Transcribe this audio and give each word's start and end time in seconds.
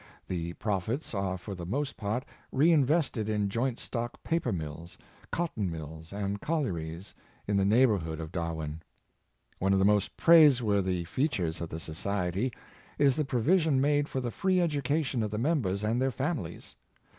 The 0.27 0.53
profits 0.53 1.13
are 1.13 1.37
for 1.37 1.53
the 1.53 1.63
most 1.63 1.95
part 1.95 2.25
re 2.51 2.71
invested 2.71 3.29
in 3.29 3.49
joint 3.49 3.77
stock 3.79 4.23
paper 4.23 4.51
mills, 4.51 4.97
cotton 5.31 5.69
mills, 5.69 6.11
and 6.11 6.41
collieries, 6.41 7.13
in 7.47 7.55
the 7.55 7.65
neighborhood 7.65 8.19
of 8.19 8.31
Darwen. 8.31 8.81
One 9.59 9.73
of 9.73 9.77
the 9.77 9.85
most 9.85 10.17
praiseworthy 10.17 11.03
features 11.03 11.61
of 11.61 11.69
the 11.69 11.79
society 11.79 12.51
is 12.97 13.15
the 13.15 13.23
provision 13.25 13.79
made 13.79 14.09
for 14.09 14.19
the 14.21 14.31
free 14.31 14.59
education 14.59 15.21
of 15.21 15.29
the 15.29 15.37
members 15.37 15.83
and 15.83 16.01
their 16.01 16.09
families. 16.09 16.75